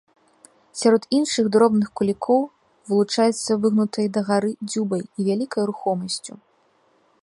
Сярод 0.79 1.03
іншых 1.17 1.45
дробных 1.55 1.89
кулікоў 2.01 2.41
вылучаецца 2.93 3.51
выгнутай 3.67 4.05
дагары 4.19 4.51
дзюбай 4.73 5.03
і 5.05 5.21
вялікай 5.31 5.63
рухомасцю. 5.73 6.33